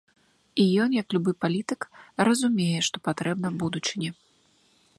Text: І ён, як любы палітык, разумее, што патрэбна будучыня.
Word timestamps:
І 0.61 0.63
ён, 0.85 0.89
як 1.01 1.07
любы 1.17 1.33
палітык, 1.43 1.85
разумее, 2.29 2.79
што 2.87 2.97
патрэбна 3.09 3.49
будучыня. 3.65 4.11